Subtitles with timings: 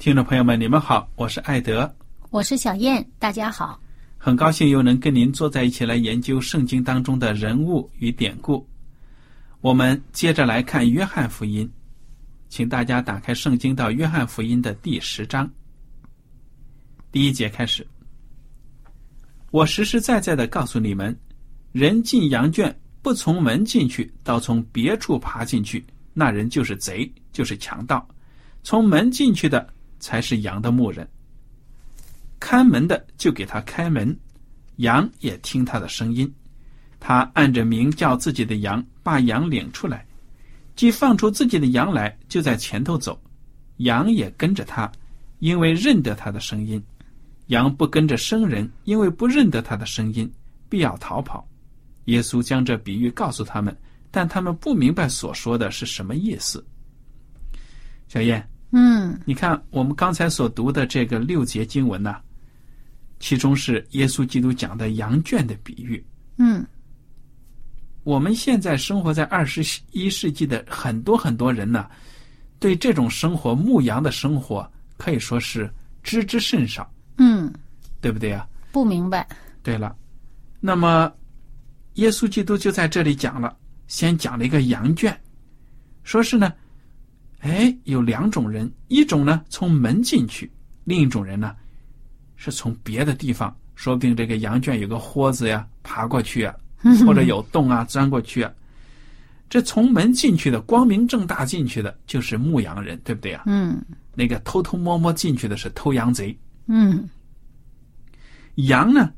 [0.00, 1.94] 听众朋友们，你们好，我是艾德，
[2.30, 3.78] 我是小燕，大家好，
[4.16, 8.66] 很高兴又能跟您坐在一起来研究圣经当中的人物与典故。
[9.60, 11.70] 我们接着来看约翰福音，
[12.48, 15.46] 请大家打开圣经到约翰福音的第十章
[17.12, 17.86] 第一节开始。
[19.50, 21.14] 我实实在在的告诉你们，
[21.72, 28.08] 人进羊圈不从门进去，倒从别处爬进去，那人就是贼，就是强盗。
[28.62, 29.70] 从门进去的。
[30.00, 31.08] 才是羊的牧人。
[32.40, 34.18] 看门的就给他开门，
[34.76, 36.32] 羊也听他的声音。
[36.98, 40.06] 他按着名叫自己的羊，把羊领出来，
[40.74, 43.20] 既放出自己的羊来，就在前头走，
[43.76, 44.90] 羊也跟着他，
[45.38, 46.82] 因为认得他的声音。
[47.46, 50.30] 羊不跟着生人，因为不认得他的声音，
[50.68, 51.46] 必要逃跑。
[52.06, 53.76] 耶稣将这比喻告诉他们，
[54.10, 56.64] 但他们不明白所说的是什么意思。
[58.08, 58.46] 小燕。
[58.72, 62.16] 嗯，你看，我们刚才所读的这个六节经文呢，
[63.18, 66.04] 其中是耶稣基督讲的羊圈的比喻。
[66.36, 66.64] 嗯，
[68.04, 71.90] 我们现在生活在二十一世纪的很多很多人呢，
[72.60, 75.68] 对这种生活牧羊的生活可以说是
[76.04, 76.88] 知之甚少。
[77.18, 77.52] 嗯，
[78.00, 78.46] 对不对啊？
[78.70, 79.26] 不明白。
[79.64, 79.96] 对了，
[80.60, 81.12] 那么
[81.94, 83.56] 耶稣基督就在这里讲了，
[83.88, 85.20] 先讲了一个羊圈，
[86.04, 86.52] 说是呢。
[87.40, 90.50] 哎，有两种人，一种呢从门进去，
[90.84, 91.54] 另一种人呢
[92.36, 96.54] 是从别的地方，说不定这个羊圈有个豁子呀，爬过去啊，
[97.06, 98.52] 或者有洞啊，钻过去啊。
[99.48, 103.42] 这从门进去的，光明正大进去的，就是牧羊人，对不对啊？
[103.46, 103.82] 嗯。
[104.14, 106.38] 那个偷偷摸摸进去的是偷羊贼。
[106.66, 107.08] 嗯。
[108.56, 109.12] 羊呢，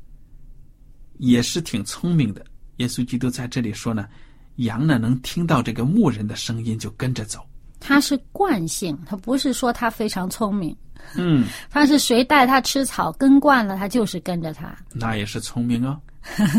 [1.17, 2.43] 也是挺聪明的。
[2.77, 4.07] 耶稣基督在这里说呢，
[4.55, 7.45] 羊呢能听到这个牧人的声音，就跟着走。
[7.85, 10.75] 他是惯性，他不是说他非常聪明。
[11.15, 14.73] 嗯，他是谁带他吃草跟惯了，他就是跟着他。
[14.93, 15.99] 那也是聪明哦。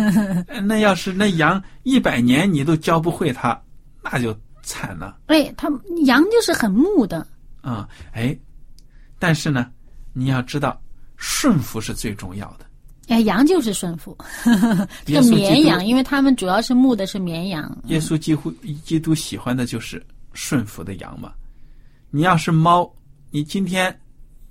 [0.65, 3.59] 那要是那羊一百年你都教不会它，
[4.03, 5.17] 那就惨了。
[5.29, 5.71] 哎，他
[6.05, 7.27] 羊就是很木的。
[7.63, 8.37] 啊，哎，
[9.19, 9.67] 但是呢，
[10.13, 10.79] 你要知道，
[11.17, 12.67] 顺服是最重要的。
[13.09, 14.15] 哎，羊就是顺服。
[15.07, 17.75] 这个绵羊，因为他们主要是牧的是绵羊。
[17.87, 18.51] 耶稣几乎
[18.85, 20.05] 基督喜欢的就是。
[20.35, 21.33] 顺服的羊嘛，
[22.11, 22.93] 你要是猫，
[23.31, 23.99] 你今天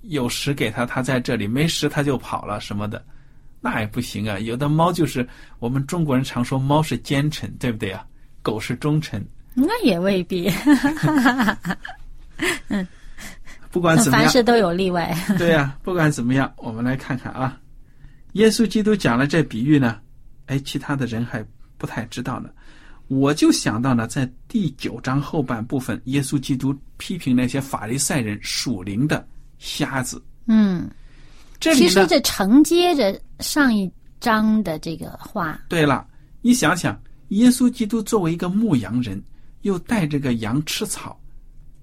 [0.00, 3.04] 有食给它，它在这里；没食，它就跑了什么的，
[3.60, 4.38] 那也不行啊。
[4.38, 5.26] 有的猫就是
[5.58, 8.04] 我们中国人常说猫是奸臣，对不对啊？
[8.42, 10.50] 狗是忠臣，那也未必。
[12.68, 12.86] 嗯，
[13.70, 15.16] 不管怎么样，凡事都有例外。
[15.38, 17.58] 对呀，不管怎么样，我们来看看啊。
[18.32, 20.00] 耶稣基督讲了这比喻呢，
[20.46, 21.44] 哎，其他的人还
[21.78, 22.50] 不太知道呢。
[23.08, 29.26] 我就想到呢，在第九章后半部分，耶稣基督批评那些法利赛人属灵的
[29.58, 30.22] 瞎子。
[30.46, 30.88] 嗯，
[31.60, 33.90] 这其实这承接着上一
[34.20, 35.60] 章的这个话。
[35.68, 36.06] 对了，
[36.40, 36.98] 你想想，
[37.28, 39.22] 耶稣基督作为一个牧羊人，
[39.62, 41.20] 又带着个羊吃草，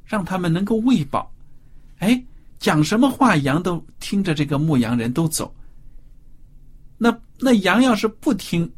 [0.03, 1.31] 让他们能够喂饱。
[1.99, 2.21] 哎，
[2.59, 5.53] 讲什么话，羊都听着这个牧羊人都走。
[6.97, 8.69] 那那羊要是不听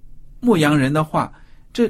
[0.41, 1.31] 牧羊人的话，
[1.71, 1.89] 这。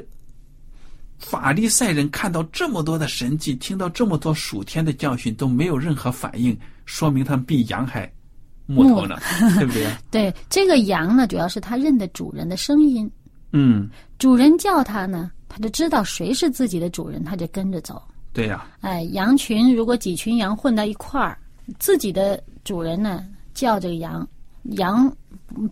[1.18, 8.10] 法利赛人看到这么多的神迹，听到这么多属天的教训，都没有任何反应，说明他们比羊还
[8.66, 9.18] 木头呢，
[9.58, 9.86] 对不对？
[10.10, 13.10] 对，这个羊呢，主要是它认得主人的声音，
[13.52, 13.88] 嗯，
[14.18, 18.02] 主人叫它呢，它就知道谁是自己的主人，它就跟着走。
[18.32, 21.38] 对呀、哎，羊群如果几群羊混到一块儿，
[21.78, 23.24] 自己的主人呢
[23.54, 24.26] 叫这个羊，
[24.72, 25.10] 羊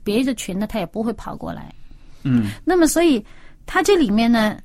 [0.04, 1.74] 别的群呢它也不会跑过来。
[2.22, 3.24] 嗯那么，所以
[3.66, 4.56] 它这里面呢，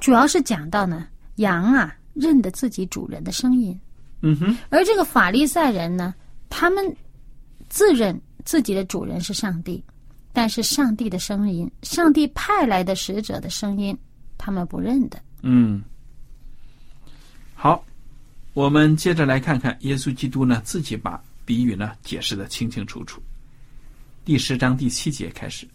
[0.00, 1.06] 主要是讲到呢，
[1.36, 3.78] 羊啊认得自己主人的声音，
[4.22, 6.14] 嗯哼，而这个法利赛人呢，
[6.48, 6.84] 他们
[7.68, 9.84] 自认自己的主人是上帝，
[10.32, 13.96] 但是上帝的声音，上帝派来的使者的声音，
[14.38, 15.20] 他们不认得。
[15.42, 15.82] 嗯。
[17.54, 17.84] 好，
[18.54, 23.22] 我们接着来看看耶稣基督呢自己把比喻呢解释的清清楚楚。
[24.24, 25.68] 第十章第七节开始，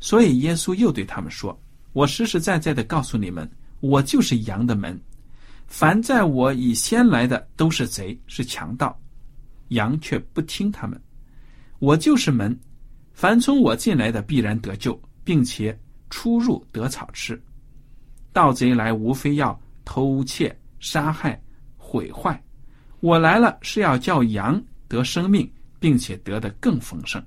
[0.00, 1.58] 所以耶稣又对他们说
[1.92, 3.50] ：“我实实在在的告诉你们，
[3.80, 4.98] 我就是羊的门。
[5.66, 8.98] 凡在我以先来的都是贼，是强盗，
[9.68, 11.00] 羊却不听他们。
[11.78, 12.58] 我就是门，
[13.12, 15.78] 凡从我进来的必然得救，并且
[16.10, 17.40] 出入得草吃。
[18.32, 21.40] 盗贼来无非要偷窃、杀害、
[21.76, 22.40] 毁坏。
[23.00, 27.20] 我来了是要叫羊得生命，并且得的更丰盛。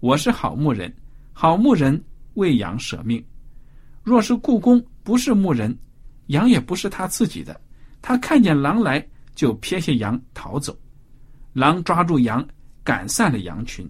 [0.00, 0.94] 我是好牧人，
[1.32, 2.02] 好牧人
[2.34, 3.22] 为羊舍命。
[4.08, 5.78] 若是故宫不是牧人，
[6.28, 7.60] 羊也不是他自己的，
[8.00, 10.74] 他看见狼来就撇下羊逃走。
[11.52, 12.42] 狼抓住羊，
[12.82, 13.86] 赶散了羊群。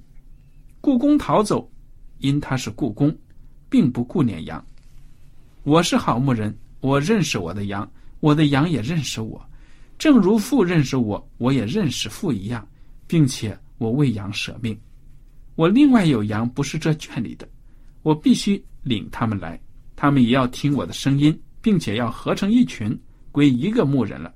[0.81, 1.71] 故宫逃走，
[2.19, 3.17] 因他是故宫，
[3.69, 4.67] 并不顾念羊。
[5.63, 7.89] 我是好牧人，我认识我的羊，
[8.19, 9.41] 我的羊也认识我，
[9.99, 12.67] 正如父认识我，我也认识父一样，
[13.07, 14.77] 并且我为羊舍命。
[15.55, 17.49] 我另外有羊不是这圈里的，
[18.03, 19.61] 我必须领他们来，
[20.01, 22.97] 他们也要听我的声音，并且要合成一群，
[23.33, 24.33] 归一个牧人了。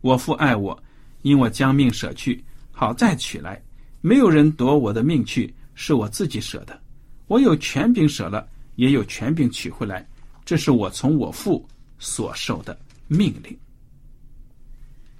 [0.00, 0.82] 我父爱我，
[1.20, 2.42] 因我将命舍去，
[2.72, 3.62] 好再取来。
[4.00, 6.80] 没有人夺我的命去，是我自己舍的。
[7.26, 10.08] 我有权柄舍了，也有权柄取回来，
[10.42, 11.68] 这是我从我父
[11.98, 13.54] 所受的命令。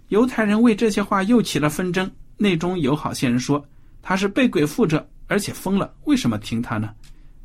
[0.08, 3.62] 犹太人为这些话又起了纷争，内中有好些人说
[4.00, 6.94] 他是被鬼附着，而且疯了，为什么听他呢？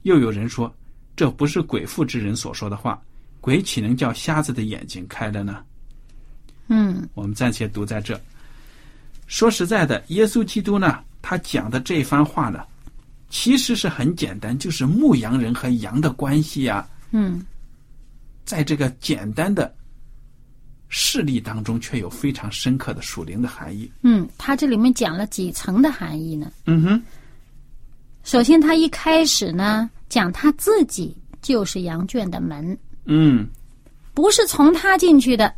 [0.04, 0.74] 又有人说
[1.16, 3.02] 这不是鬼父之人所说的话，
[3.40, 5.64] 鬼岂能叫瞎子的眼睛开了呢？
[6.68, 8.20] 嗯我们暂且读在这。
[9.28, 12.64] 说实在的，耶稣基督呢，他讲的这番话呢，
[13.30, 17.46] 其实是很简单，就是牧羊人和羊的关系呀、嗯
[18.44, 19.74] 在这个简单的
[20.90, 23.90] 事例当中，却有非常深刻的属灵的含义。
[24.02, 26.52] 嗯，他这里面讲了几层的含义呢？
[26.66, 27.04] 嗯哼，
[28.24, 33.48] 首先，他一开始呢讲他自己就是羊圈的门，嗯
[34.14, 35.52] 不是从他进去的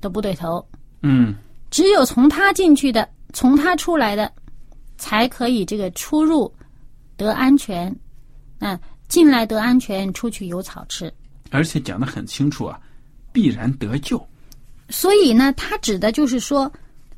[0.00, 0.66] 都不对头，
[1.02, 1.32] 嗯
[1.70, 4.30] 只有从他进去的，从他出来的，
[4.98, 6.52] 才可以这个出入
[7.16, 7.94] 得安全。
[8.58, 11.12] 嗯，进来得安全，出去有草吃。
[11.50, 12.80] 而且讲的很清楚啊，
[13.32, 14.20] 必然得救。
[14.88, 16.70] 所以呢，他指的就是说，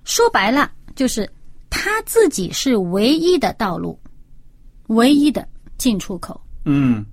[0.04, 1.30] 说白了就是
[1.70, 3.98] 他自己是唯一的道路，
[4.88, 5.46] 唯一的
[5.78, 7.04] 进出口，嗯。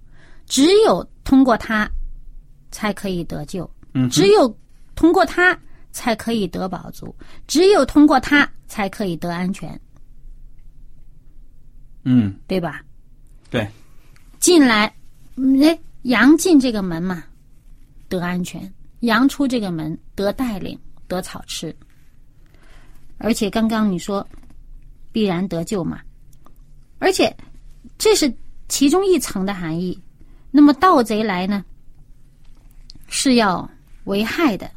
[0.45, 1.89] 只有通过他
[2.69, 4.55] 才可以得救，嗯只有
[4.93, 5.57] 通过他
[5.91, 7.15] 才可以得饱足，
[7.47, 9.79] 只有通过他才可以得安全，
[12.03, 12.83] 嗯，对吧？
[13.49, 13.67] 对，
[14.39, 14.93] 进来，
[15.37, 17.23] 嗯哎，羊进这个门嘛，
[18.09, 18.61] 得安全；
[18.99, 20.77] 羊出这个门得带领，
[21.07, 21.75] 得草吃。
[23.17, 24.27] 而且刚刚你说
[25.11, 26.01] 必然得救嘛，
[26.99, 27.35] 而且
[27.97, 28.31] 这是
[28.73, 29.95] 其中一层的含义。
[30.49, 31.63] 那么盗贼来呢，
[33.07, 33.69] 是要
[34.05, 34.67] 危害的，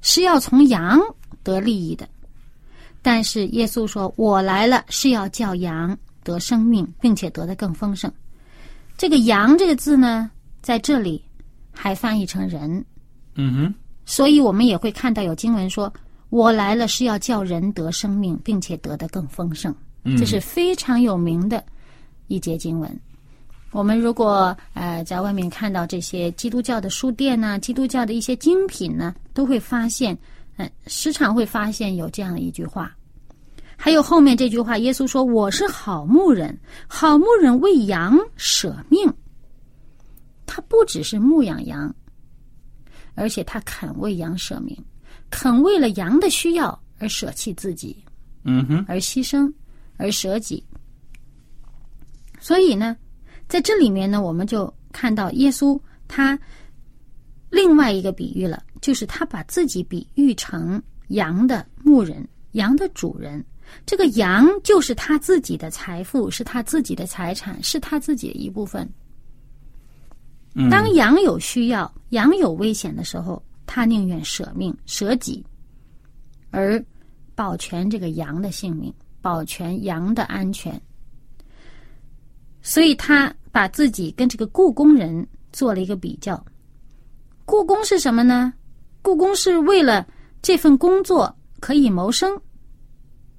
[0.00, 1.00] 是要从羊
[1.42, 2.08] 得利益的。
[3.02, 8.08] 但是耶稣说：“我来了是要叫羊得生命，并且得的更丰盛。”
[8.96, 10.30] 这个“羊”这个字呢，
[10.60, 11.20] 在这里
[11.72, 12.84] 还翻译成人，
[13.34, 15.92] 嗯哼，所以我们也会看到有经文说
[16.30, 19.74] ：“我来了是要叫人得生命，并且得的更丰盛。”
[20.06, 21.64] 嗯这是非常有名的
[22.28, 23.00] 一节经文。
[23.72, 30.16] 我们如果呃在外面看到这些基督教的书店呢、基督教的一些精品呢，都会发现，
[30.56, 32.94] 嗯、时常会发现有这样的一句话。
[33.76, 39.12] 还有后面这句话，耶稣说：“我是好牧人，好牧人为羊舍命。”
[40.46, 41.92] 他不只是牧养羊，
[43.14, 44.76] 而且他肯为羊舍命，
[45.30, 47.96] 肯为了羊的需要而舍弃自己。
[48.44, 49.52] 嗯哼，而牺牲，
[49.96, 50.62] 而舍己。
[52.38, 52.96] 所以呢，
[53.52, 55.78] 在这里面呢，我们就看到耶稣
[56.08, 56.38] 他
[57.50, 63.44] 另外一个比喻了，就是他把自己比喻成羊的牧人，羊的主人。
[63.84, 68.90] 这个羊就是他自己的财富，是他自己的财产，是他自己的一部分。
[70.54, 75.44] 嗯当羊有需要、羊有危险的时候，他宁愿舍命、舍己，
[76.50, 76.82] 而
[77.34, 78.90] 保全这个羊的性命，
[79.20, 80.80] 保全羊的安全。
[82.62, 86.42] 所以他把自己跟这个故宫人做了一个比较。
[87.44, 88.52] 故宫是什么呢？
[89.02, 90.06] 故宫是为了
[90.40, 92.40] 这份工作可以谋生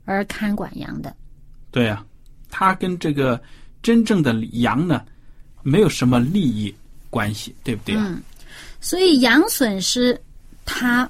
[0.05, 1.15] 而看管羊的。
[1.71, 2.05] 对呀、
[2.49, 3.41] 他跟这个
[3.81, 5.03] 真正的羊呢，
[5.63, 6.73] 没有什么利益
[7.09, 8.05] 关系，对不对啊？
[8.07, 8.21] 嗯，
[8.79, 10.19] 所以羊损失
[10.65, 11.09] 他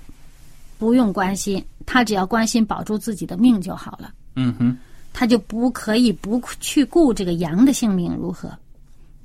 [0.77, 4.77] 不用关心，他只要关心保住自己的命就好了，嗯哼，
[5.11, 8.55] 他就不可以不去顾这个羊的性命如何。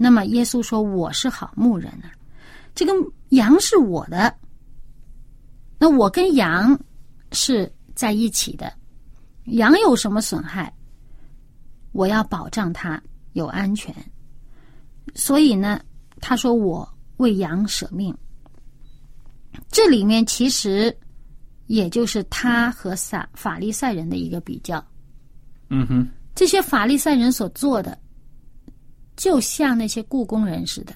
[0.00, 2.14] 那么耶稣说：“我是好牧人啊，
[2.72, 2.92] 这个
[3.30, 4.32] 羊是我的，
[5.78, 6.78] 那我跟羊
[7.32, 8.72] 是在一起的，
[9.46, 10.72] 羊有什么损害，
[11.90, 13.02] 我要保障它
[13.32, 13.92] 有安全。
[15.14, 15.80] 所以呢，
[16.20, 18.16] 他说我为羊舍命。
[19.68, 20.96] 这里面其实
[21.66, 24.82] 也就是他和撒法利赛人的一个比较。
[25.70, 27.98] 嗯哼，这些法利赛人所做的，
[29.18, 30.94] 就像那些雇工人似的，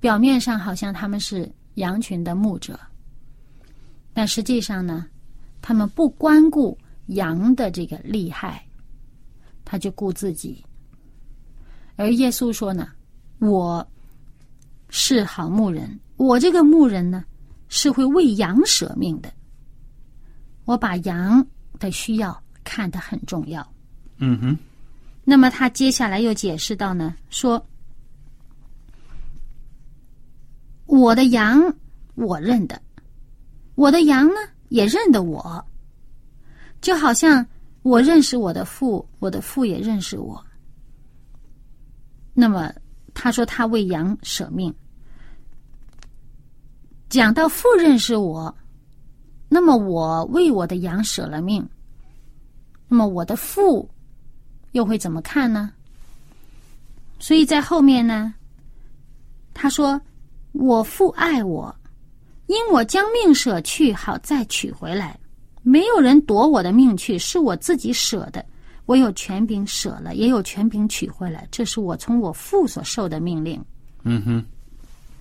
[0.00, 2.80] 表面上好像他们是羊群的牧者，
[4.14, 5.06] 但实际上呢，
[5.60, 6.76] 他们不关顾
[7.08, 8.66] 羊的这个利害，
[9.66, 10.64] 他就顾自己。
[11.96, 12.88] 而耶稣说呢，
[13.38, 13.86] 我
[14.88, 17.22] 是好牧人，我这个牧人呢，
[17.68, 19.30] 是会为羊舍命的。
[20.64, 21.46] 我把羊
[21.78, 23.66] 的需要看得很重要。
[24.16, 24.58] 嗯哼，
[25.28, 27.66] 那么他接下来又解释到呢，说
[30.86, 31.60] 我的羊
[32.14, 32.80] 我认得，
[33.74, 34.36] 我的羊呢
[34.68, 35.66] 也认得我，
[36.80, 37.44] 就好像
[37.82, 40.40] 我认识我的父，我的父也认识我。
[42.32, 42.72] 那么
[43.12, 44.72] 他说他为羊舍命，
[47.08, 48.56] 讲到父认识我，
[49.48, 51.68] 那么我为我的羊舍了命，
[52.86, 53.90] 那么我的父
[54.76, 55.72] 又会怎么看呢？
[57.18, 58.34] 所以在后面呢，
[59.54, 59.98] 他说
[60.52, 61.74] ：“我父爱我，
[62.46, 65.18] 因我将命舍去，好再取回来。
[65.62, 68.44] 没有人夺我的命去，是我自己舍的。
[68.84, 71.48] 我有权柄舍了，也有权柄取回来。
[71.50, 73.58] 这是我从我父所受的命令。
[74.02, 74.44] 嗯哼，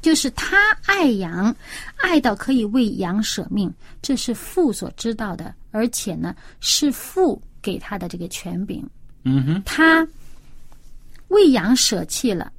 [0.02, 1.56] 就是他爱羊，
[1.96, 8.86] 爱到可以为羊舍命，这是父所知道的，而且呢，是父给他的这个权柄。
[9.26, 10.08] 嗯哼，他
[11.30, 12.52] 为羊舍弃了，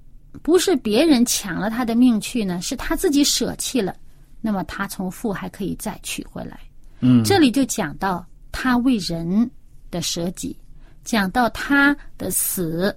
[0.42, 3.94] 不是别人抢了他的命去呢，是他自己舍弃了。
[4.40, 6.58] 那么他从父还可以再取回来。
[7.00, 9.50] 嗯，这里就讲到他为人
[9.90, 10.56] 的舍己，
[11.04, 12.94] 讲到他的死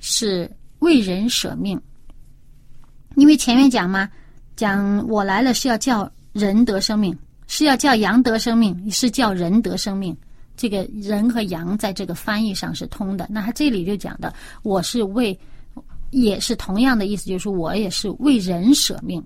[0.00, 1.80] 是为人舍命。
[3.16, 4.08] 因为前面讲嘛，
[4.56, 7.16] 讲我来了是要叫人得生命，
[7.46, 10.16] 是要叫羊得生命，是叫人得生命。
[10.60, 13.26] 这个人和羊在这个翻译上是通的。
[13.30, 14.30] 那他这里就讲的，
[14.62, 15.38] 我是为，
[16.10, 19.24] 也是同样的意思，就是我也是为人舍命，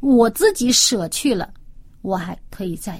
[0.00, 1.52] 我自己舍去了，
[2.00, 2.98] 我还可以再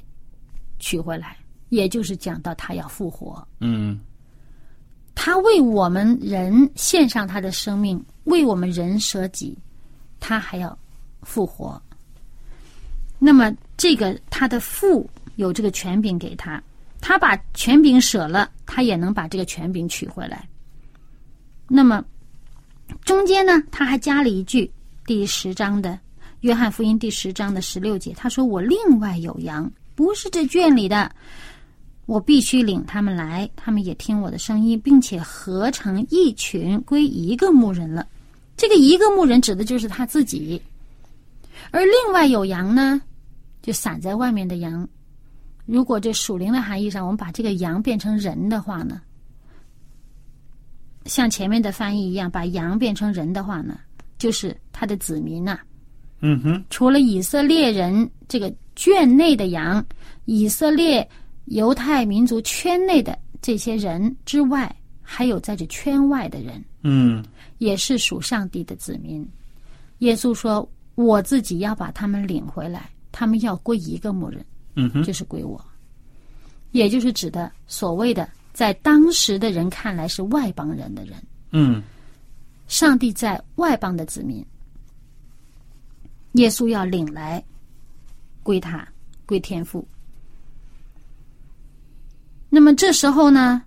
[0.78, 1.34] 取回来。
[1.70, 3.98] 也就是讲到他要复活，嗯
[5.14, 9.56] 他为我们人献上他的生命，为我们人舍己，
[10.20, 10.78] 他还要
[11.22, 11.80] 复活。
[13.18, 16.62] 那么这个他的父有这个权柄给他，
[17.02, 20.48] 他把权柄舍了，他也能把这个权柄取回来。
[21.68, 22.02] 那么
[23.04, 24.70] 中间呢，他还加了一句，
[25.04, 25.98] 第十章的
[26.40, 31.14] 约翰福音第十章的十六节，他说：“我另外有羊，不是这圈里的。”
[32.06, 38.06] 我必须领他们来，他们也听我的声音，并且合成一群，归一个牧人了。
[38.56, 40.60] 这个一个牧人指的就是他自己，
[41.70, 43.00] 而另外有羊呢，
[43.62, 44.86] 就散在外面的羊。
[45.66, 49.00] 如果这属灵的含义上，我们把这个羊变成人的话呢，
[51.06, 53.78] 像前面的翻译一样，把羊变成人的话呢，
[54.18, 55.58] 就是他的子民呐、
[56.20, 59.84] 嗯哼，除了以色列人这个圈内的羊，
[60.24, 61.08] 以色列
[61.46, 67.24] 犹太民族圈内的这些人之外，还有在这圈外的人，嗯。
[67.58, 69.24] 也是属上帝的子民。
[69.98, 75.62] 耶稣说：“我自己要把他们领回来，他们要归一个牧人，嗯哼，就是归我。”
[76.72, 81.82] 也就是指的所谓的在当时的人看来是外邦人的人，嗯
[82.66, 84.44] 上帝在外邦的子民。
[86.32, 87.44] 耶稣要领来
[88.42, 88.88] 归他，
[89.26, 89.86] 归天父。
[92.48, 93.62] 那么这时候呢，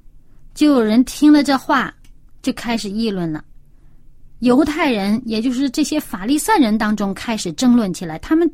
[0.55, 1.93] 就有人听了这话，
[2.41, 3.45] 就开始议论了。
[4.39, 8.17] 犹太人，也就是这些法利赛人当中，开始争论起来。
[8.17, 8.51] 他们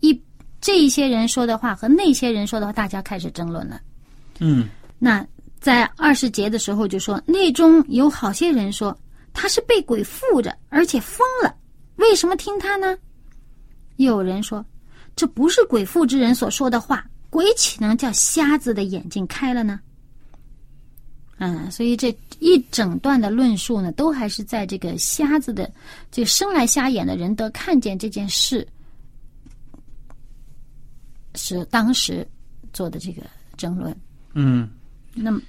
[0.00, 0.18] 一
[0.64, 3.78] 这一些人说的话和那些人说的话，大家开始争论了。
[4.40, 4.66] 嗯
[4.98, 5.22] 那
[5.60, 8.96] 在二十节的时候就说，内中有好些人说
[9.34, 11.54] 他是被鬼附着，而且疯了，
[11.96, 12.96] 为什么听他呢？
[13.96, 14.64] 又有人说，
[15.14, 19.78] 这不是鬼附之人所说的话，鬼岂能叫瞎子的眼睛开了呢？
[21.36, 25.70] 嗯，所以这一整段的论述呢，都还是在这个瞎子的，
[26.10, 28.66] 就生来瞎眼的人得看见这件事，
[31.34, 32.26] 是当时
[32.72, 33.22] 做的这个
[33.56, 33.96] 争论。
[34.34, 34.68] 嗯。
[35.14, 35.40] 那么，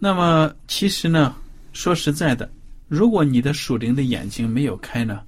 [0.00, 1.34] 那么其实呢，
[1.72, 2.50] 说实在的，
[2.88, 5.22] 如果你的属灵的眼睛没有开呢，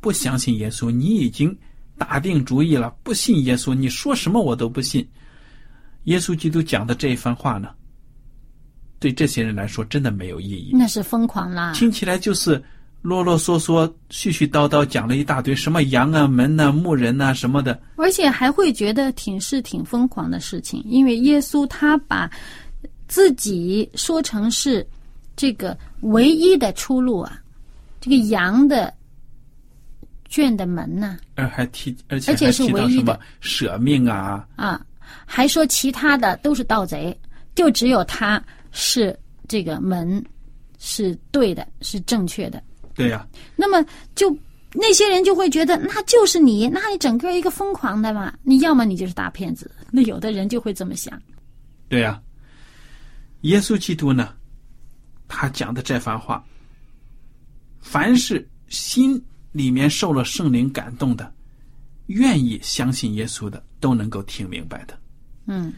[0.00, 1.56] 不相信耶稣，你已经
[1.96, 5.08] 打定主意了，不信耶稣，你说什么我都不信。
[6.04, 7.70] 耶稣基督讲的这一番话呢，
[8.98, 11.72] 对这些人来说真的没有意义，那是疯狂啦！
[11.72, 12.62] 听起来就是
[13.02, 17.80] 啰啰嗦嗦、絮絮叨叨讲了一大堆什么羊啊、门呐、牧人呐、什么的。
[17.96, 22.30] 而且还会觉得挺是挺疯狂的事情，因为耶稣他把
[23.06, 24.86] 自己说成是
[25.36, 27.40] 这个唯一的出路啊，
[28.00, 28.92] 这个羊的
[30.28, 34.84] 圈的门呐而还提，而且是唯一的到什么舍命啊，啊
[35.24, 37.16] 还说其他的都是盗贼，
[37.54, 40.22] 就只有他是这个门
[40.78, 42.62] 是对的，是正确的。
[42.98, 43.86] 对呀、那么
[44.16, 44.36] 就
[44.74, 49.70] 那些人就会觉得那就是你，那你整个一个疯狂的嘛，你要么你就是大骗子。
[49.90, 51.16] 那有的人就会这么想。
[51.88, 52.20] 对呀、
[53.42, 54.34] 耶稣基督呢，
[55.28, 56.44] 他讲的这番话，
[57.80, 61.32] 凡是心里面受了圣灵感动的，
[62.08, 64.98] 愿意相信耶稣的，都能够听明白的。
[65.46, 65.72] 嗯，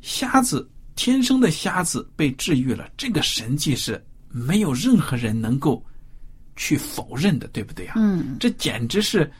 [0.00, 5.84] 瞎子天生的瞎子被治愈了，这个神迹是没有任何人能够
[6.56, 9.30] 去否认的，对不对啊、嗯，这简直是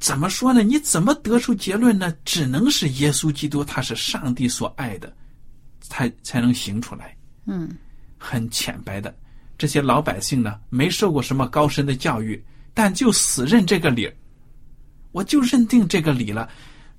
[0.00, 0.62] 怎么说呢？
[0.62, 2.14] 你怎么得出结论呢？
[2.24, 5.14] 只能是耶稣基督他是上帝所爱的，
[5.80, 7.16] 才才能行出来。
[7.46, 7.76] 嗯，
[8.18, 9.14] 很浅白的，
[9.56, 14.14] 这些老百姓呢，没受过什么高深的教育，但就死认这个理儿，
[15.12, 16.48] 我就认定这个理了。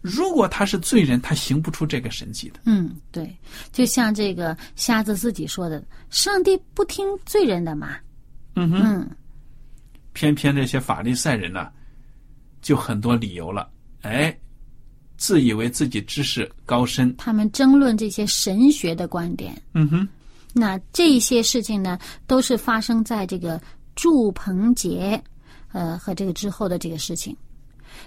[0.02, 2.60] 如果他是罪人，他行不出这个神迹的。
[2.66, 3.36] 嗯，对，
[3.72, 7.98] 就像这个瞎子自己说的：“上帝不听罪人的嘛。
[8.56, 9.10] 嗯”哼，嗯，
[10.14, 11.70] 偏偏这些法利赛人呢，
[12.62, 13.70] 就很多理由了，
[14.02, 14.36] 哎，
[15.18, 19.62] 自以为自己知识高深，他们争论这些神学的观点。
[19.74, 20.08] 嗯哼，
[20.54, 23.62] 那这些事情呢，都是发生在这个
[23.96, 25.22] 祝棚节，
[25.72, 27.36] 呃，和这个之后的这个事情。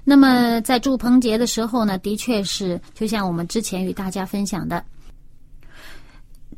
[0.04, 4.84] 那么在祝棚节的时候呢，的确是就像我们之前与大家分享的，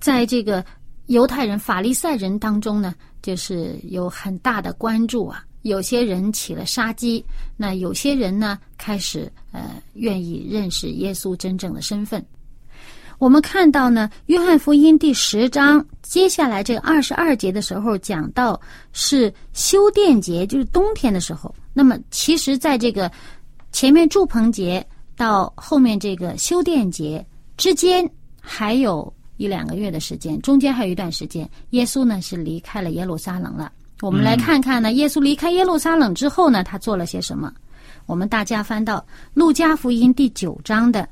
[0.01, 0.65] 在这个
[1.11, 5.45] 犹太人、法利赛人当中呢，就是有很大的关注啊。
[5.63, 7.23] 有些人起了杀机，
[7.57, 12.25] 那有些人呢开始呃愿意认识耶稣真正的身份。
[13.19, 18.59] 我们看到呢，《约翰福音》第十章接下来这个二十二节的时候讲到
[18.93, 21.53] 是修殿节，就是冬天的时候。
[21.75, 23.11] 那么其实在这个
[23.73, 28.09] 前面祝棚节到后面这个修殿节之间
[28.41, 33.73] 还有一两个月的时间，中间还有一段时间，耶稣呢是离开了耶路撒冷了。
[34.03, 37.51] 我们来看看呢，耶稣离开耶路撒冷之后呢，他做了些什么？
[38.05, 38.99] 我们大家翻到
[39.33, 41.09] 《路加福音》第九章的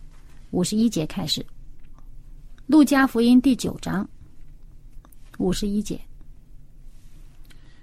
[0.51, 1.43] 五十一节开始。
[2.67, 4.07] 路加福音第九章
[5.39, 5.99] 五十一节，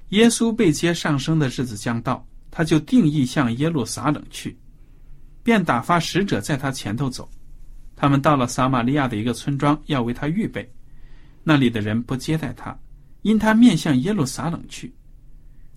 [0.10, 4.56] 耶稣被接上升的日子将到，他就定义向耶路撒冷去，
[5.42, 7.28] 便打发使者在他前头走。
[7.96, 10.70] 他们到了撒玛利亚的一个村庄，要为他预备。
[11.44, 12.78] 那里的人不接待他，
[13.22, 14.94] 因他面向耶路撒冷去。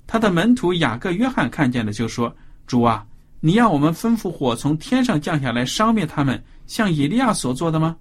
[0.07, 2.35] 他的门徒雅各、约翰看见了，就说
[2.67, 3.07] ：“主啊，
[3.41, 7.97] 你要我们吩咐火从天上降下来，烧灭他们，像以利亚所做的吗？”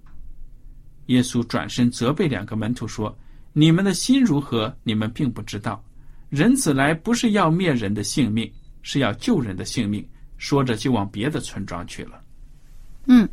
[1.06, 3.16] 耶稣转身责备两个门徒说
[3.52, 4.74] ：“你们的心如何？
[4.82, 5.82] 你们并不知道。
[6.30, 8.50] 人子来不是要灭人的性命，
[8.82, 10.06] 是要救人的性命。”
[10.38, 12.22] 说着就往别的村庄去了。
[13.06, 13.28] 嗯，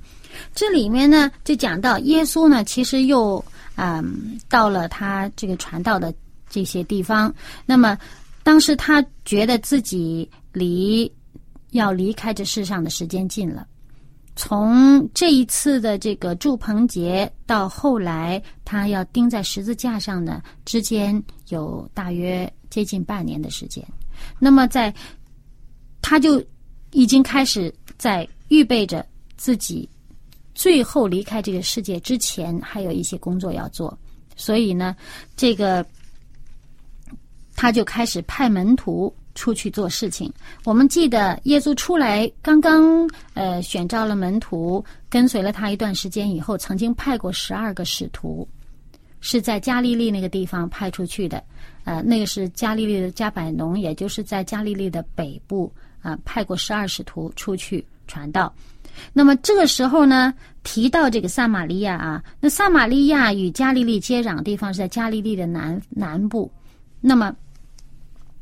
[0.53, 3.43] 这里面呢就讲到耶稣呢，其实又
[3.75, 6.13] 嗯到了他这个传道的
[6.49, 7.33] 这些地方。
[7.65, 7.97] 那么
[8.43, 11.11] 当时他觉得自己离
[11.71, 13.67] 要离开这世上的时间近了。
[14.37, 23.81] 从这一次的这个祝棚节到后来他要钉在十字架上呢，之间有大约接近半年的时间。
[24.37, 24.93] 那么在
[26.01, 26.43] 他就
[26.91, 29.05] 已经开始在预备着
[29.37, 29.87] 自己
[30.55, 33.95] 最后离开这个世界之前，还有一些工作要做。
[34.35, 34.95] 所以呢，
[35.35, 35.85] 这个
[37.55, 40.31] 他就开始派门徒出去做事情。
[40.63, 48.47] 我们记得耶稣出来刚刚呃选召了门徒，跟随了他一段时间以后，曾经派过十二个使徒，
[49.21, 51.43] 是在加利利那个地方派出去的。
[51.83, 58.51] 呃，那个是加利利的加百农，也就是在加利利的北部啊，派过十二使徒出去传道。
[59.13, 66.51] 那么这个时候呢，提到这个撒玛利亚啊，那撒玛利亚与加利利接壤地方是在加利利的南南部。
[67.01, 67.35] 那么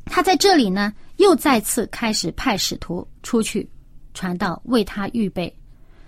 [0.06, 3.68] 他在这里呢，又再次开始派使徒出去
[4.14, 5.54] 传道，为他预备。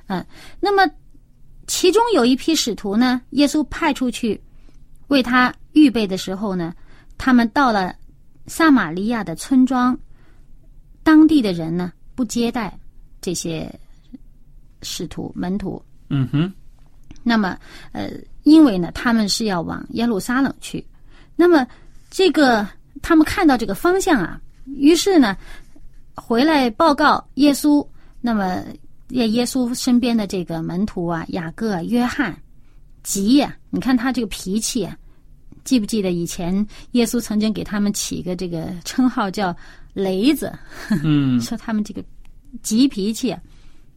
[0.06, 0.24] 嗯，
[0.60, 0.90] 那么
[1.66, 4.40] 其中有一批使徒呢，耶稣派出去
[5.08, 6.74] 为他预备的时候呢，
[7.18, 7.94] 他们到了
[8.46, 9.98] 撒玛利亚的村庄，
[11.02, 12.78] 当地的人呢不接待
[13.20, 13.68] 这些。
[14.82, 16.52] 使徒门徒，嗯哼，
[17.22, 17.58] 那么
[17.92, 18.10] 呃，
[18.44, 20.84] 因为呢，他们是要往耶路撒冷去，
[21.34, 21.66] 那么
[22.10, 22.66] 这个
[23.02, 25.36] 他们看到这个方向啊，于是呢，
[26.14, 27.86] 回来报告耶稣。
[28.22, 28.60] 那么
[29.10, 32.36] 耶耶稣身边的这个门徒啊，雅各、约翰，
[33.04, 33.56] 急呀！
[33.70, 34.96] 你看他这个脾气啊，
[35.62, 39.54] 记不记得以前耶稣曾经给他们起个这个称号叫
[39.94, 40.52] 雷子？
[41.04, 42.02] 嗯， 说他们这个
[42.62, 43.36] 急脾气。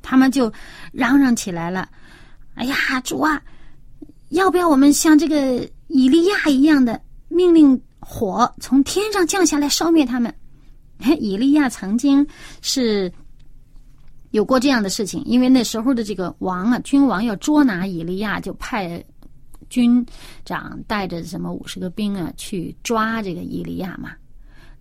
[0.02, 0.52] 他们就
[0.92, 1.90] 嚷嚷起来了
[2.56, 3.42] ：“哎呀，主啊，
[4.30, 10.34] 要不要我们像这个以利亚一样的命令火从天上降下来烧灭他们？”
[11.20, 12.28] 以利亚曾经
[12.62, 13.10] 是
[14.32, 19.02] 有过这样的事情，因为那时候的这个王啊，君王要捉拿以利亚，就派
[19.70, 20.06] 军
[20.44, 24.12] 长带着什么五十个兵啊去抓这个以利亚嘛，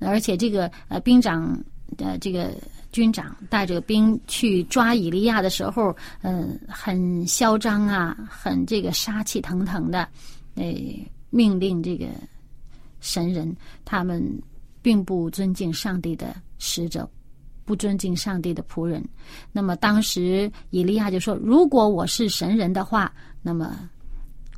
[0.01, 1.57] 而且这个呃兵长
[1.97, 2.53] 的这个。
[2.91, 10.09] 军长带着兵去抓以利亚的时候，嗯，很嚣张啊，很这个杀气腾腾的，
[10.55, 12.07] 诶，命令这个
[12.99, 14.27] 神人，他们
[14.81, 17.09] 并不尊敬上帝的使者，
[17.67, 19.07] 不尊敬上帝的仆人。
[19.53, 23.87] 那么当时以利亚就说：“如果我是神人的话，那么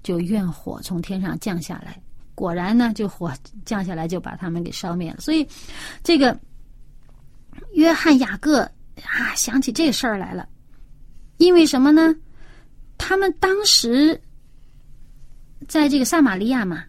[0.04, 2.00] 就愿火从天上降下来。”
[2.36, 3.32] 果然呢，就火
[3.64, 5.18] 降下来，就把他们给烧灭了。
[5.18, 5.44] 所以，
[6.04, 6.38] 这个。
[7.80, 8.60] 约翰、雅各
[9.04, 10.46] 啊，想起这事儿来了，
[11.38, 12.14] 因为什么呢？
[12.98, 14.20] 他们当时
[15.66, 16.84] 在这个撒玛利亚嘛，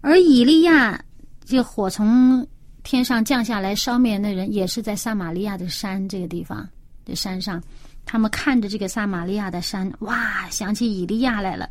[0.00, 1.00] 而以利亚
[1.44, 2.44] 这火从
[2.82, 6.68] 天上降下来烧灭那人，也是在撒玛利亚的山这个地方
[7.04, 7.62] 的山上。
[8.04, 11.70] 他们看着这个撒玛利亚的山，哇，想起以利亚来了。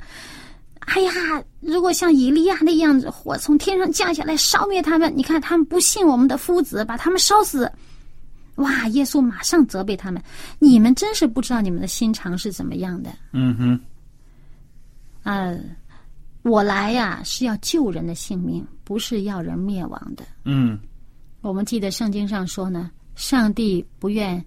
[0.80, 1.12] 哎呀，
[1.60, 7.70] 如果像以利亚那样子，火从天上降下来烧灭他们，你看他们不信我们的夫子，把他们烧死。
[8.58, 8.88] 哇！
[8.88, 10.22] 耶稣马上责备他们
[10.58, 13.80] ：“你们真是不知道你们的心肠是怎么样的。”嗯哼。
[15.24, 15.60] 呃，
[16.41, 20.26] 我来呀是要救人的性命，不是要人灭亡的。
[20.43, 20.80] 嗯。
[21.41, 24.43] 我们记得圣经上说呢：“上帝不愿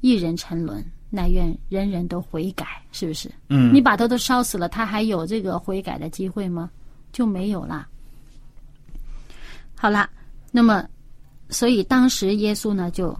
[0.00, 3.30] 一人沉沦，乃愿人人都悔改。”是不是？
[3.48, 3.74] 嗯。
[3.74, 6.70] 你把他都烧死了，他还有这个悔改的机会吗？
[7.12, 7.86] 就没有了。
[9.76, 10.08] 好了，
[10.50, 10.88] 那么，
[11.50, 13.14] 所以当时耶稣呢就。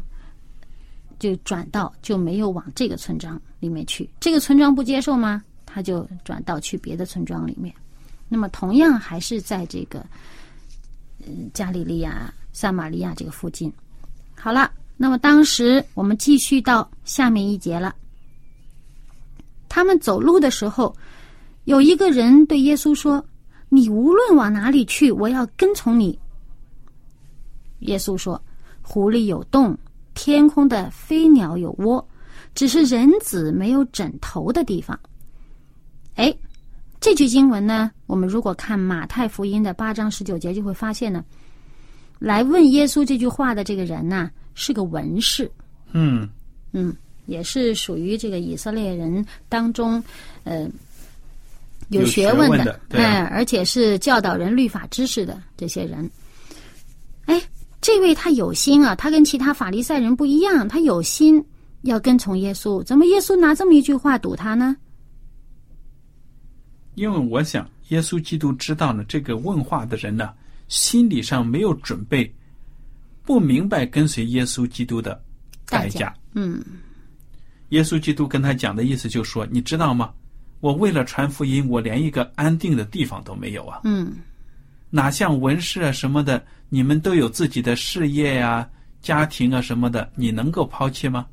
[1.20, 5.44] 就转到就没有往这个村庄里面去，这个村庄不接受吗？
[5.66, 7.72] 他就转到去别的村庄里面。
[8.28, 10.04] 那么同样还是在这个
[11.24, 13.72] 嗯加利利亚、撒玛利亚这个附近。
[14.34, 17.94] 好了，那么当时我们继续到下面一节了。
[19.68, 20.96] 他们走路的时候，
[21.64, 23.24] 有一个人对耶稣说
[23.68, 26.18] ：“你无论往哪里去，我要跟从你。”
[27.80, 28.42] 耶稣说
[28.82, 29.78] ：“狐狸有洞。”
[30.22, 32.06] 天空的飞鸟有窝，
[32.54, 35.00] 只是人子没有枕头的地方。
[36.16, 36.30] 哎，
[37.00, 41.24] 这句经文呢，我们如果看马太福音的八章十九节，就会发现呢，
[42.18, 45.50] 来问耶稣这句话的这个人呢，是个文士。
[45.92, 46.28] 嗯
[46.72, 50.04] 嗯，也是属于这个以色列人当中，
[50.44, 50.68] 呃，
[51.88, 56.10] 有学问的，哎，而且是教导人律法知识的这些人。
[57.24, 57.42] 哎。
[57.80, 61.42] 这位他有心啊，他跟其他法利赛人不一样，他有心
[61.82, 62.82] 要跟从耶稣。
[62.82, 64.76] 怎么耶稣拿这么一句话堵他呢？
[66.94, 70.30] 因为我想，耶稣基督知道呢，这个问话的人呢，
[70.68, 72.30] 心理上没有准备，
[73.24, 75.18] 不明白跟随耶稣基督的
[75.66, 76.12] 代价。
[76.34, 76.62] 嗯，
[77.70, 80.12] 耶稣基督跟他讲的意思就说：“你知道吗？
[80.60, 84.12] 我为了传福音，我连一个安定的地方都没有啊。”嗯。
[84.90, 88.68] 哪像文士啊什么的，你们都有自己的事业呀、
[89.00, 91.26] 家庭啊什么的，你能够抛弃吗？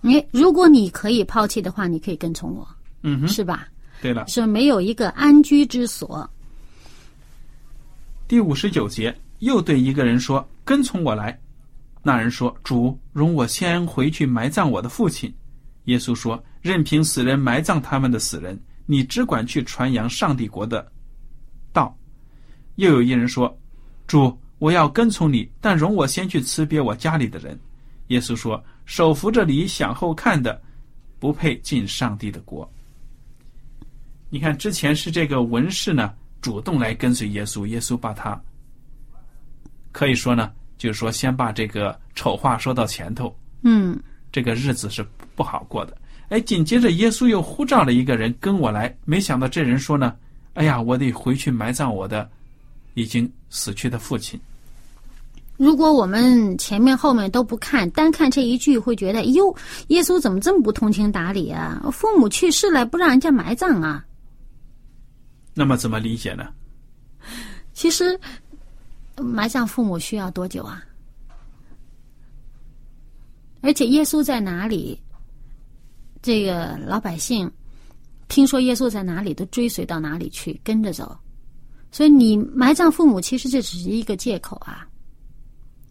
[0.00, 2.68] 你如果你可以抛弃的话，你可以跟从我，
[3.02, 3.68] 嗯哼，是吧？
[4.02, 4.26] 对了。
[4.26, 6.28] 是没有一个安居之所。
[8.26, 11.38] 第五十九节，又对一个人说：“跟从我来。”
[12.02, 15.32] 那人说：“主，容我先回去埋葬我的父亲。”
[15.84, 20.88] 耶稣说：“任凭死人埋葬他们的死人，你只管去传扬上帝国的道。”
[22.76, 23.56] 又有一人说
[24.06, 27.58] ：“主，我要跟从你，但容我先去辞别我家里的人。”
[28.08, 30.60] 耶稣说：“手扶着犁向后看的，
[31.18, 32.70] 不配进上帝的国。”
[34.30, 36.12] 你看，之前是这个文士呢。
[36.40, 38.38] 主动来跟随耶稣，耶稣把他
[39.92, 43.98] 可以说呢，就是说先把这个丑话说到前头，嗯，
[44.30, 45.02] 这个日子是
[45.34, 45.96] 不好过的。
[46.28, 50.14] 哎，紧接着耶稣又呼召了一个人跟我来，没想到这人说呢，
[50.52, 52.30] 哎呀，我得回去埋葬我的
[52.94, 54.40] 已经死去的父亲。
[55.56, 59.54] 如果我们前面后面都不看，单看这一句，会觉得哟，
[59.86, 61.80] 耶稣怎么这么不通情达理啊？
[61.92, 64.04] 父母去世了，不让人家埋葬啊？
[65.54, 66.48] 那么怎么理解呢？
[67.72, 68.18] 其实
[69.16, 70.82] 埋葬父母需要多久啊？
[73.60, 75.00] 而且耶稣在哪里？
[76.20, 77.48] 这个老百姓
[78.26, 81.16] 听说耶稣在哪里，都追随到哪里去，跟着走。
[81.94, 84.84] 所以你埋葬父母，其实这只是一个借口啊！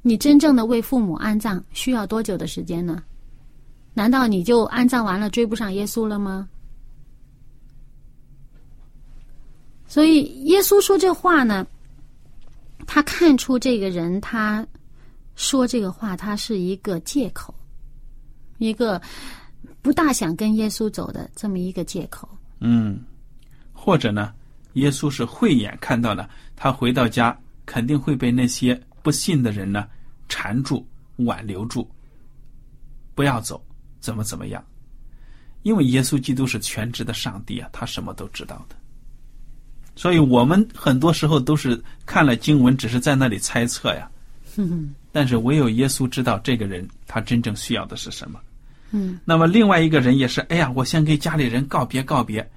[0.01, 3.01] 你真正的为父母安葬需要多久的时间呢？
[3.93, 6.49] 难道你就安葬完了追不上耶稣了吗？
[9.87, 11.65] 所以耶稣说这话呢，
[12.85, 14.67] 他看出这个人他
[15.37, 17.55] 说这个话，他是一个借口，
[18.57, 19.01] 一个
[19.81, 22.27] 不大想跟耶稣走的这么一个借口。
[22.59, 22.99] 嗯，
[23.71, 24.33] 或者呢，
[24.73, 29.87] 耶稣是慧眼看到了，他回到家肯定会被那些不信的人呢
[30.27, 30.85] 缠住、
[31.17, 31.89] 挽留住，
[33.15, 33.63] 不要走，
[33.99, 34.63] 怎么怎么样？
[35.61, 38.75] 因为耶稣基督是全知的上帝啊，他什么都知道的。
[39.95, 44.09] 所以我们很多时候都是看了经文，只是在那里猜测呀。
[45.11, 48.39] 但是唯有耶稣知道这个人他真正需要的是什么。
[48.91, 49.19] 嗯。
[49.23, 52.47] 那么另外一个人也是，哎呀，我先给家里人告别告别，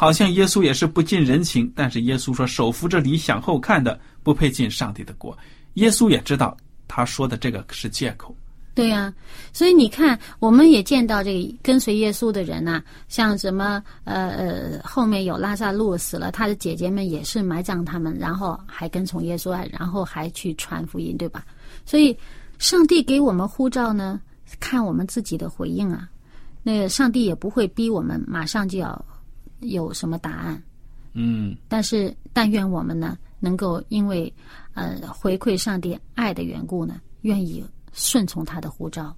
[0.00, 1.70] 好像耶稣也是不近人情。
[1.74, 5.36] 但是耶稣说：“手扶着犁向后看的，不配进上帝的国。”
[5.74, 6.56] 耶稣也知道
[6.86, 8.32] 他说的这个是借口。
[8.74, 9.12] 对呀，
[9.52, 21.44] 所以你看，我们也见到这个跟随耶稣的人呐，像什么呃呃，后面有拉萨路死了，他的姐姐们也是埋葬他们，然后还跟从耶稣，然后还去传福音，对吧？
[21.84, 22.16] 所以
[22.60, 24.20] 上帝给我们护照呢，
[24.60, 26.08] 看我们自己的回应啊。
[26.62, 29.04] 那个上帝也不会逼我们马上就要
[29.60, 30.62] 有什么答案，
[31.12, 31.56] 嗯。
[31.68, 34.32] 但是但愿我们呢，能够因为
[34.74, 37.64] 呃回馈上帝爱的缘故呢，愿意。
[37.94, 39.12] 顺从他的呼召。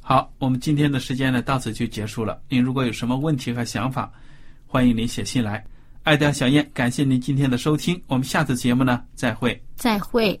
[0.00, 2.42] 好，我们今天的时间呢到此就结束了。
[2.48, 4.10] 您如果有什么问题和想法，
[4.66, 5.64] 欢迎您写信来。
[6.02, 9.62] 爱的小燕，感谢您今天的收听，我们下次节目呢再会。
[9.76, 10.40] 再会。